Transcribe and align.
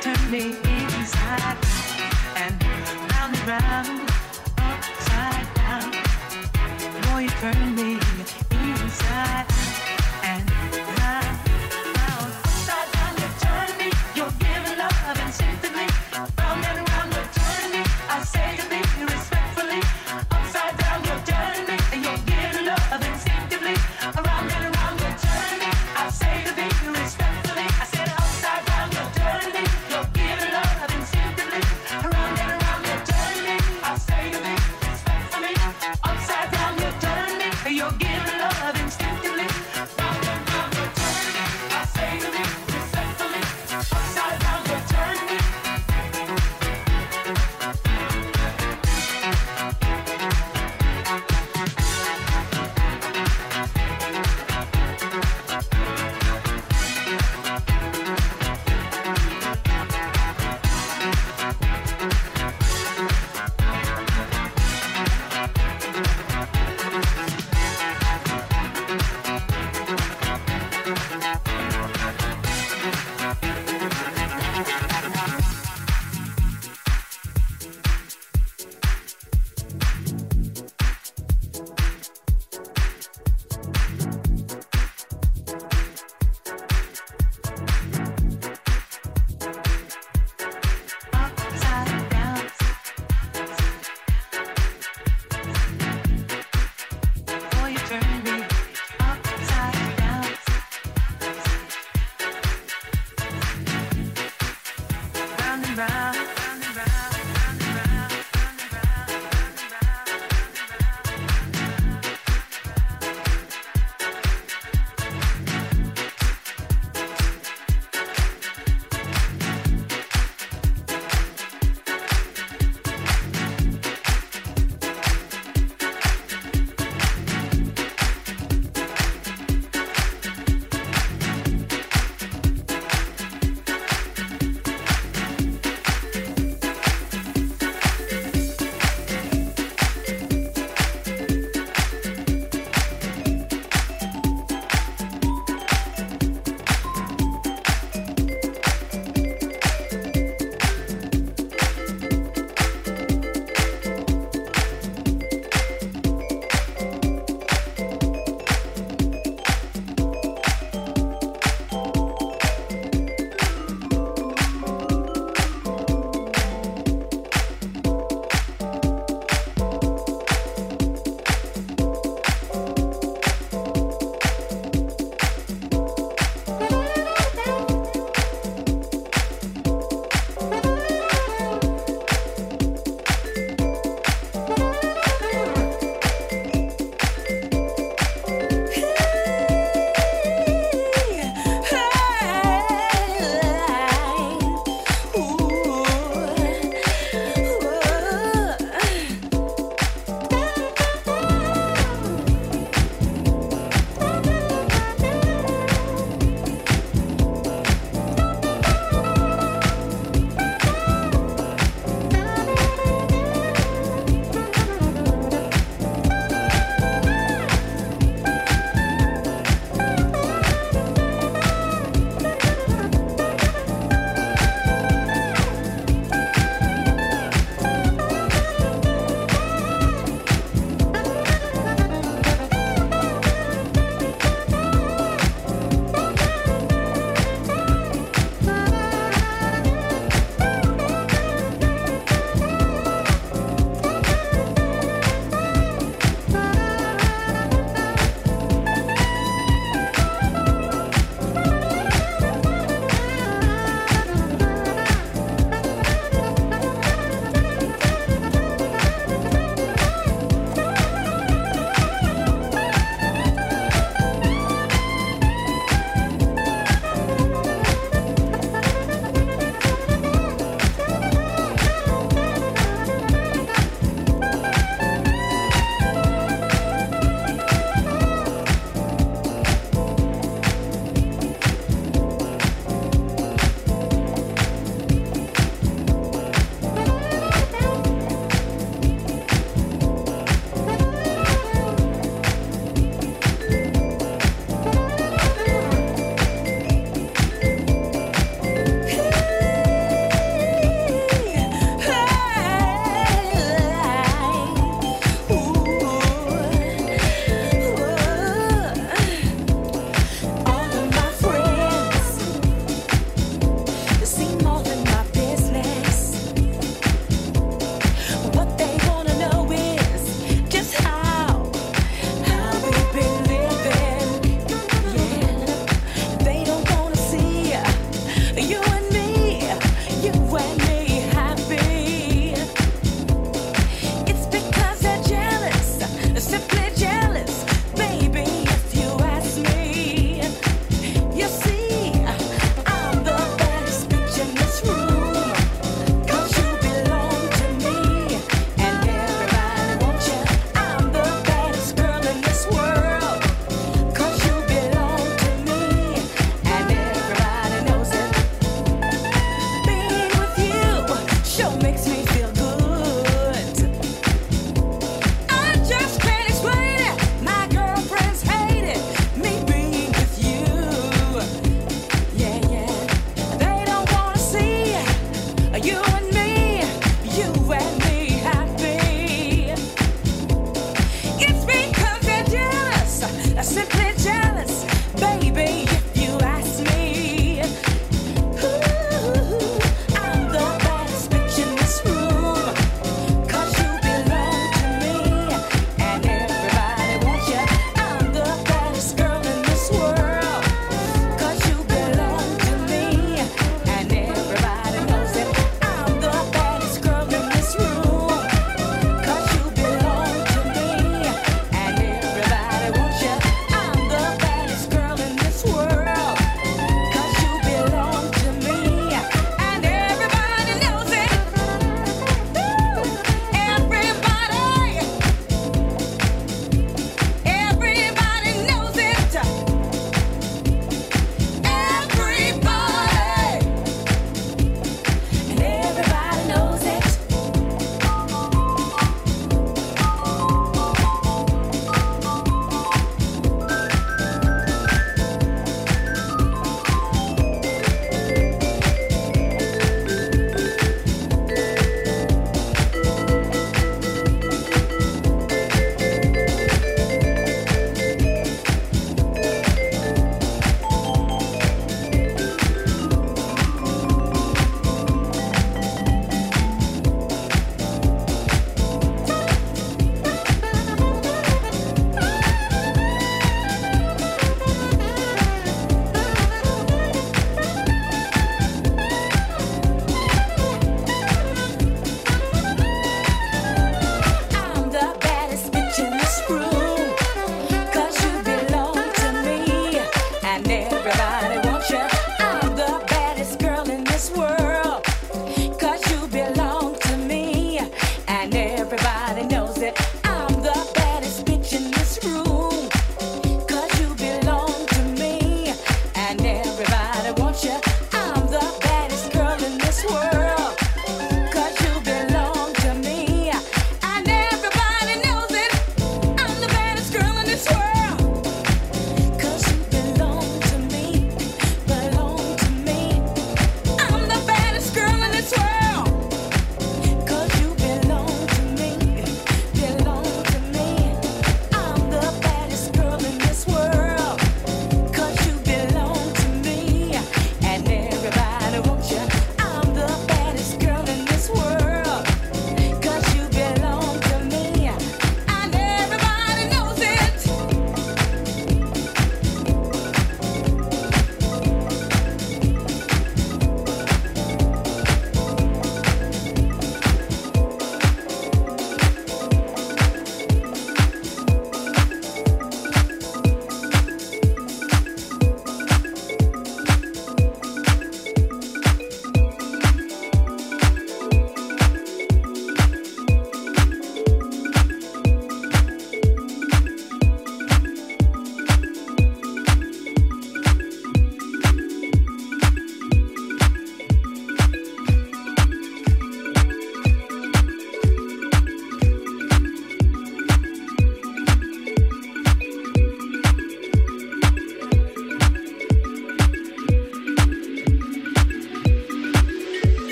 turn 0.00 0.30
me 0.30 0.56
inside 0.64 1.40
out 1.40 1.66
and 2.36 2.62
round 3.10 3.34
and 3.34 3.48
round, 3.48 4.10
upside 4.58 5.54
down. 5.54 5.90
Boy, 7.02 7.22
you 7.22 7.28
turn 7.40 7.74
me 7.74 7.98
inside 8.52 9.46
out. 9.48 9.77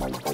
mañana. 0.00 0.29